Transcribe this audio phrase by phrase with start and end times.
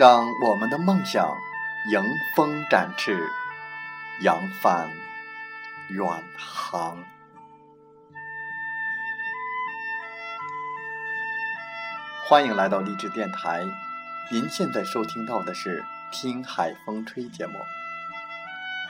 [0.00, 1.36] 让我们的梦想
[1.90, 2.02] 迎
[2.34, 3.28] 风展翅，
[4.22, 4.88] 扬帆
[5.90, 6.02] 远
[6.38, 7.04] 航。
[12.24, 13.62] 欢迎来到励志电台，
[14.32, 17.52] 您现在收听到的是《听海风吹》节目，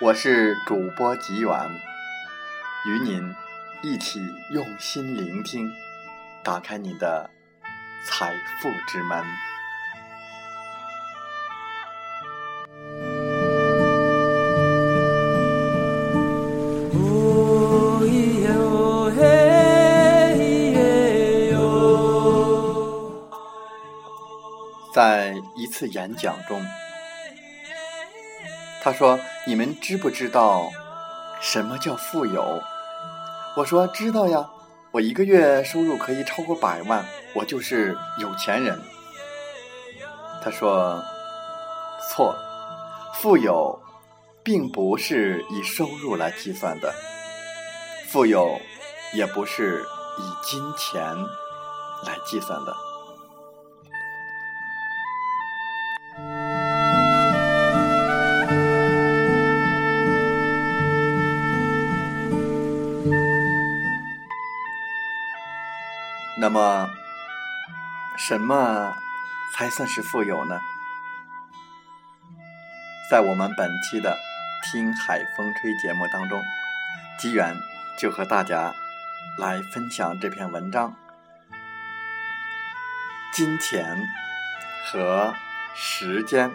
[0.00, 1.50] 我是主播吉远，
[2.86, 3.34] 与您
[3.82, 4.20] 一起
[4.52, 5.68] 用心聆听，
[6.44, 7.28] 打开你的
[8.04, 9.49] 财富之门。
[25.80, 26.62] 次演讲中，
[28.82, 30.70] 他说：“你们知不知道
[31.40, 32.62] 什么叫富有？”
[33.56, 34.46] 我说：“知道呀，
[34.90, 37.02] 我一个月收入可以超过百万，
[37.34, 38.78] 我就是有钱人。”
[40.44, 41.02] 他说
[42.12, 42.36] ：“错，
[43.14, 43.80] 富有
[44.42, 46.92] 并不是以收入来计算的，
[48.10, 48.60] 富有
[49.14, 49.82] 也不是
[50.18, 51.02] 以金钱
[52.04, 52.76] 来计算的。”
[66.40, 66.88] 那么，
[68.16, 68.96] 什么
[69.52, 70.58] 才算是富有呢？
[73.10, 74.16] 在我们本期的
[74.72, 76.40] 《听海风吹》节目当中，
[77.18, 77.54] 机缘
[77.98, 78.72] 就和大家
[79.36, 80.96] 来分享这篇文章：
[83.34, 84.08] 金钱
[84.86, 85.34] 和
[85.74, 86.50] 时间。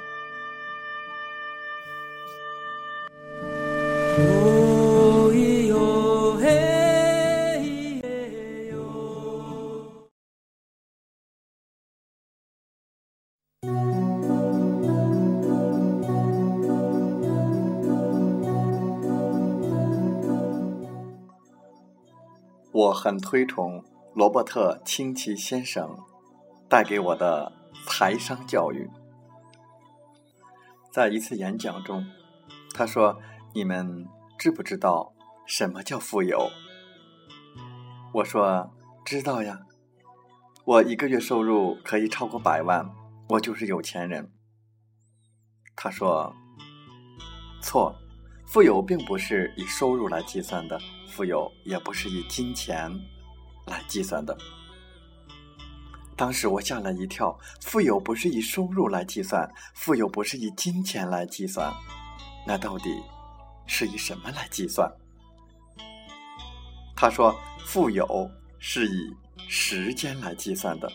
[22.75, 23.81] 我很推崇
[24.13, 25.97] 罗伯特清崎先生
[26.67, 27.53] 带给我的
[27.87, 28.91] 财商教育。
[30.91, 32.05] 在一次演讲中，
[32.73, 33.17] 他说
[33.55, 34.05] ：“你们
[34.37, 35.13] 知不知道
[35.45, 36.49] 什么叫富有？”
[38.11, 38.69] 我说
[39.05, 39.61] ：“知道呀，
[40.65, 42.93] 我一个月收入可以超过百万，
[43.29, 44.33] 我就是有钱人。”
[45.77, 46.35] 他说
[47.63, 47.95] ：“错，
[48.45, 52.91] 富有并不是以收入来计算的。”富有也不是以金钱
[53.65, 54.37] 来计算的。
[56.17, 61.73] 当时我吓了一跳，富有不是以收入来计算，富有不是以金钱来计算，
[62.45, 62.89] 那到底
[63.65, 64.91] 是以什么来计算？
[66.97, 67.33] 他说，
[67.65, 68.29] 富有
[68.59, 69.15] 是以
[69.47, 70.91] 时间来计算的。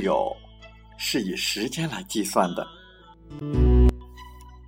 [0.00, 0.36] 有
[0.98, 2.66] 是以时间来计算的。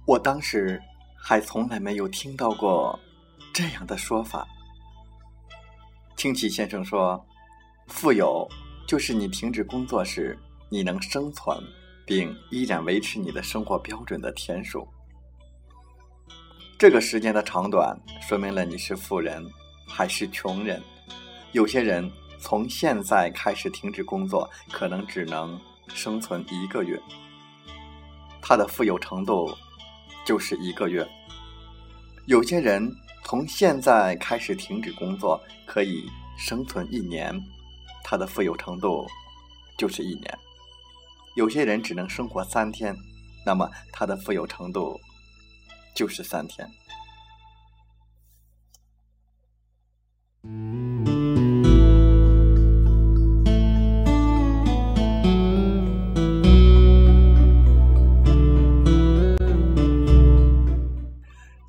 [0.06, 0.80] 我当时
[1.16, 2.98] 还从来没有听到过
[3.52, 4.46] 这样的说法。
[6.16, 7.22] 清崎先生说
[7.88, 8.48] ：“富有
[8.86, 10.38] 就是你停止工作时，
[10.68, 11.56] 你能生存
[12.06, 14.86] 并依然维持你的生活标准的天数。
[16.78, 19.44] 这个时间的长短，说明了你是富人
[19.86, 20.82] 还是穷人。
[21.52, 22.10] 有些人。”
[22.42, 27.00] 从现在开始停止工作，可能只能生存一个月。
[28.42, 29.56] 他的富有程度
[30.26, 31.08] 就是一个月。
[32.26, 32.92] 有些人
[33.24, 36.04] 从现在开始停止工作，可以
[36.36, 37.32] 生存一年，
[38.02, 39.06] 他的富有程度
[39.78, 40.38] 就是一年。
[41.36, 42.94] 有些人只能生活三天，
[43.46, 45.00] 那么他的富有程度
[45.94, 46.68] 就是三天。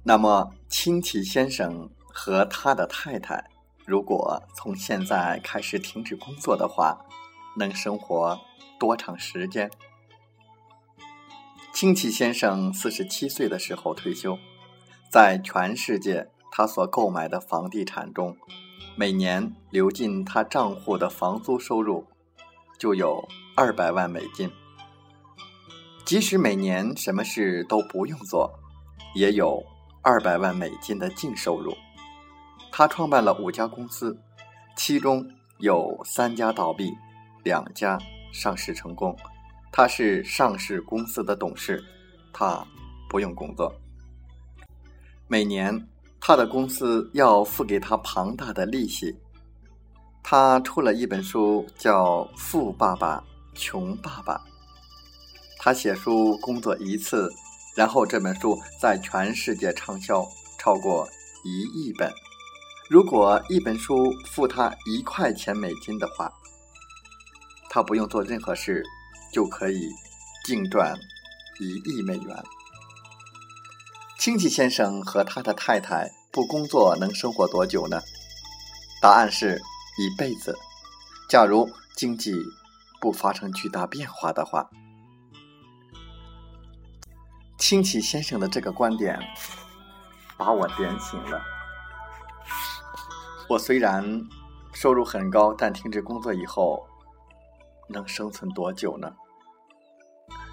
[0.06, 3.50] 那么，清崎先生和他的太太
[3.86, 7.06] 如果从现在开始停止工作的话，
[7.58, 8.38] 能生活
[8.78, 9.72] 多长时间？
[11.74, 14.38] 清崎先生四十七岁的时候退休，
[15.10, 18.36] 在全世界他所购买的房地产中，
[18.98, 22.06] 每年流进他账户的房租收入
[22.78, 23.26] 就有
[23.56, 24.52] 二百万美金。
[26.04, 28.60] 即使每年什么事都不用做，
[29.16, 29.64] 也有
[30.04, 31.74] 二百万美金的净收入。
[32.72, 34.16] 他创办了五家公司，
[34.76, 35.26] 其中
[35.60, 36.92] 有三家倒闭，
[37.44, 37.98] 两家
[38.34, 39.16] 上市成功。
[39.72, 41.84] 他是上市公司的董事，
[42.34, 42.64] 他
[43.10, 43.74] 不用工作。
[45.28, 45.88] 每年
[46.20, 49.18] 他的公司要付给他庞大的利息。
[50.22, 53.24] 他出了一本书，叫《富爸爸
[53.54, 54.36] 穷爸爸》。
[55.60, 57.32] 他写书工作一次，
[57.76, 60.28] 然后这本书在全世界畅销
[60.60, 61.10] 超过
[61.44, 62.14] 一亿本。
[62.90, 66.32] 如果一本书付他一块钱美金的话，
[67.70, 68.84] 他不用做任何事，
[69.32, 69.90] 就可以
[70.46, 70.96] 净赚
[71.60, 72.44] 一亿美元。
[74.20, 78.02] 清崎先生和他的太太不工作能生活多久呢？
[79.02, 79.60] 答案是
[79.98, 80.58] 一辈子。
[81.28, 82.34] 假如经济
[83.02, 84.70] 不发生巨大变化的话，
[87.64, 89.18] 清崎先生的这个观点
[90.36, 91.42] 把我点醒了。
[93.48, 94.04] 我虽然
[94.74, 96.86] 收入很高，但停止工作以后
[97.88, 99.10] 能生存多久呢？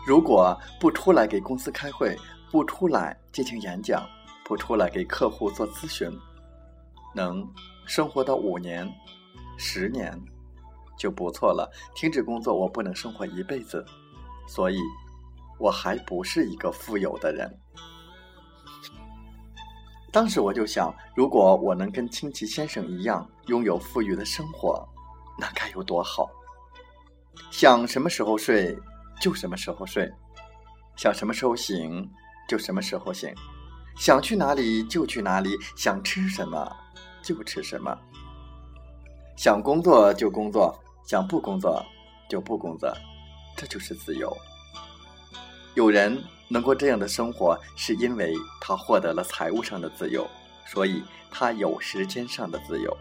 [0.07, 2.17] 如果不出来给公司开会，
[2.49, 4.09] 不出来进行演讲，
[4.45, 6.09] 不出来给客户做咨询，
[7.13, 7.45] 能
[7.87, 8.89] 生活到五年、
[9.59, 10.17] 十年
[10.97, 11.69] 就不错了。
[11.97, 13.85] 停止工作，我不能生活一辈子，
[14.47, 14.79] 所以
[15.61, 17.49] 我还不是一个富有的人。
[20.11, 24.85] 当时我就想，如果我能跟清崎先生一样拥有富裕的生活，
[25.39, 26.29] 那该有多好！
[27.53, 28.77] 想什么时候睡
[29.21, 30.11] 就什么时候睡，
[30.97, 32.11] 想什么时候醒
[32.49, 33.33] 就什么时候醒，
[33.97, 36.77] 想去哪里就去哪里，想吃什么
[37.23, 37.97] 就吃什么，
[39.37, 41.85] 想工作就工作，想不工作
[42.29, 42.93] 就不工作，
[43.57, 44.37] 这就是自由。
[45.81, 46.23] 有人。
[46.53, 50.29] 能过这样的生活，是因为他获得了财务上的自由，
[50.67, 51.01] 所以
[51.31, 52.95] 他有时间上的自由，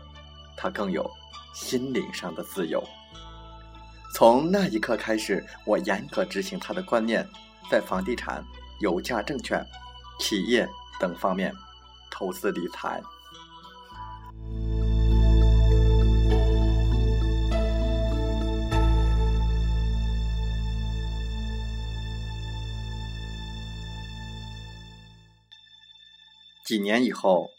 [0.56, 1.10] 他更有
[1.52, 2.80] 心灵上的自由。
[4.14, 7.28] 从那一刻开始，我严格执行他的观念，
[7.72, 8.46] 在房地产、
[8.82, 9.66] 有价证券、
[10.20, 11.52] 企业等方面
[12.12, 13.02] 投资理财。
[26.70, 27.50] 几年以后，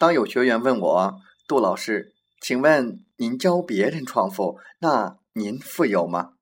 [0.00, 6.32] 当有学员问我：“杜老师，请问您教别人创富，那您富有吗？”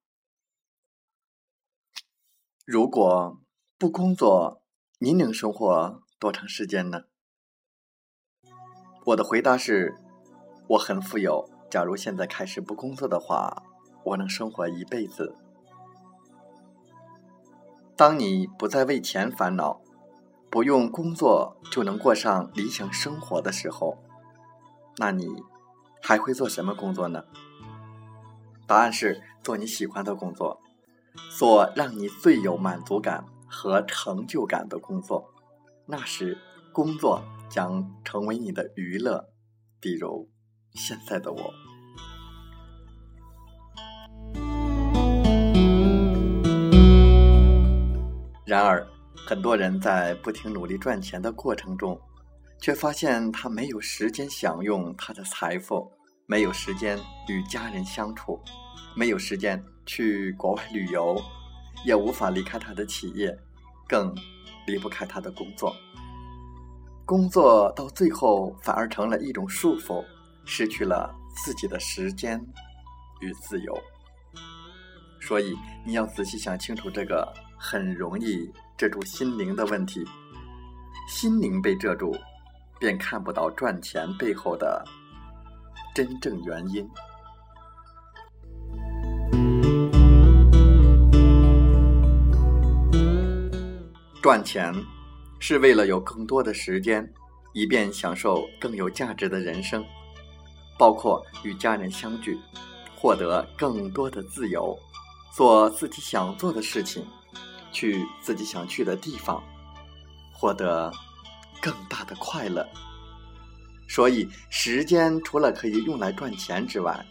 [2.64, 3.38] 如果
[3.76, 4.62] 不工作，
[4.98, 7.02] 您能生活多长时间呢？
[9.04, 9.94] 我的回答是：
[10.68, 11.50] 我很富有。
[11.68, 13.62] 假如现在开始不工作的话，
[14.04, 15.36] 我能生活一辈子。
[17.94, 19.83] 当你不再为钱烦恼。
[20.54, 23.98] 不用工作就能过上理想生活的时候，
[24.98, 25.26] 那你
[26.00, 27.24] 还会做什么工作呢？
[28.64, 30.60] 答案是做你喜欢的工作，
[31.36, 35.28] 做让你最有满足感和成就感的工作。
[35.86, 36.38] 那时，
[36.72, 39.30] 工作将成为你的娱乐，
[39.80, 40.30] 比如
[40.70, 41.52] 现在的我。
[48.46, 48.93] 然而。
[49.26, 51.98] 很多人在不停努力赚钱的过程中，
[52.60, 55.90] 却发现他没有时间享用他的财富，
[56.26, 58.38] 没有时间与家人相处，
[58.94, 61.16] 没有时间去国外旅游，
[61.86, 63.34] 也无法离开他的企业，
[63.88, 64.14] 更
[64.66, 65.74] 离不开他的工作。
[67.06, 70.04] 工作到最后反而成了一种束缚，
[70.44, 72.38] 失去了自己的时间
[73.22, 73.74] 与自由。
[75.18, 77.26] 所以，你要仔细想清楚这个
[77.58, 78.52] 很容易。
[78.84, 80.04] 遮住心灵的问题，
[81.08, 82.14] 心灵被遮住，
[82.78, 84.84] 便看不到赚钱背后的
[85.94, 86.86] 真正原因。
[94.20, 94.70] 赚钱
[95.38, 97.10] 是为了有更多的时间，
[97.54, 99.82] 以便享受更有价值的人生，
[100.78, 102.38] 包括与家人相聚，
[102.94, 104.78] 获得更多的自由，
[105.34, 107.02] 做自己想做的事情。
[107.74, 109.42] 去自己想去的地方，
[110.32, 110.90] 获得
[111.60, 112.66] 更大的快乐。
[113.86, 117.04] 所以，时间除了可以用来赚钱之外，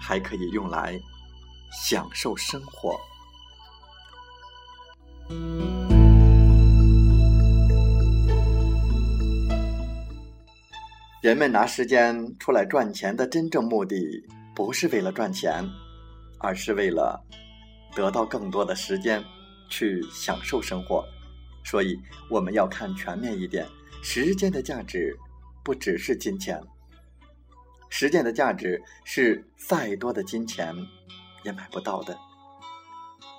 [0.00, 0.96] 还可以用来
[1.72, 2.96] 享受生活。
[11.20, 13.96] 人们拿时间出来赚钱的真正目的，
[14.54, 15.64] 不是为了赚钱，
[16.38, 17.20] 而是为了
[17.94, 19.22] 得到更多的时间
[19.72, 21.02] 去享受生活。
[21.64, 21.98] 所以，
[22.28, 23.66] 我们要看全面一点，
[24.02, 25.16] 时间的价值
[25.64, 26.60] 不只是金钱，
[27.88, 30.76] 时间的价值是再多的金钱
[31.42, 32.18] 也买不到的。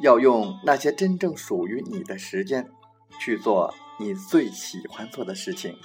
[0.01, 2.67] 要用那些真正属于你的时间
[3.19, 5.77] 去做你最喜欢做的事情，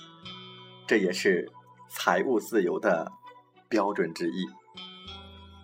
[0.87, 1.53] 这也是。
[1.91, 3.11] 财务自由的
[3.67, 4.45] 标准之一，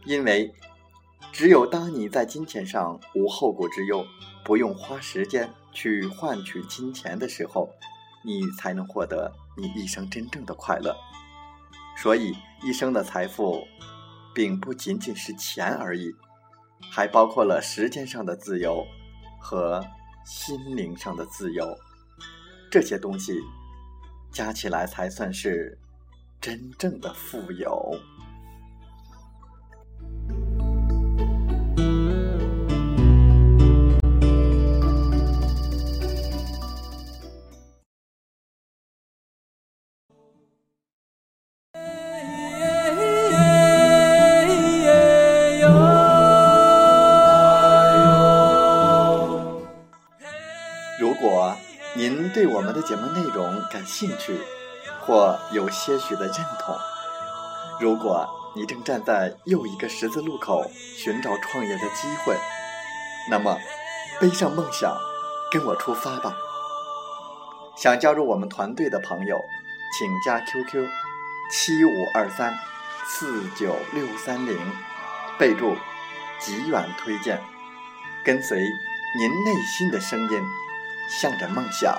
[0.06, 0.54] 因为
[1.32, 4.06] 只有当你在金钱上无后顾之忧，
[4.44, 7.70] 不用花时间去换取金钱的时候，
[8.22, 10.94] 你才能获得你一生真正的快乐。
[11.96, 13.66] 所以，一生的财富
[14.34, 16.14] 并不仅仅是钱而已，
[16.92, 18.84] 还包括了时间上的自由
[19.40, 19.84] 和
[20.26, 21.76] 心灵上的自由。
[22.70, 23.40] 这些东西
[24.30, 25.78] 加起来才算是。
[26.40, 27.98] 真正的富有。
[52.84, 54.38] 节目内容感兴趣，
[55.00, 56.76] 或有些许的认同。
[57.80, 62.36] 如果你正站在又一个十字路口寻找创业的机会，
[63.30, 63.58] 那么
[64.20, 64.94] 背上梦想，
[65.50, 66.36] 跟我出发吧。
[67.76, 69.36] 想加入我们团队的朋友，
[69.98, 70.86] 请加 QQ
[71.50, 72.56] 七五二三
[73.06, 74.58] 四九六三零，
[75.38, 75.74] 备注
[76.38, 77.42] “极远推荐”，
[78.24, 78.58] 跟随
[79.18, 80.42] 您内心的声音，
[81.08, 81.98] 向着梦想